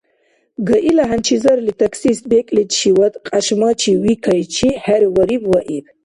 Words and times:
ГАИ-ла 0.67 1.03
хӀянчизарли 1.09 1.73
таксист 1.81 2.23
бекӀличивад 2.31 3.13
кьяшмачи 3.25 3.91
викайчи 4.03 4.69
хӀервариб 4.83 5.43
ва 5.51 5.61
иб. 5.77 5.85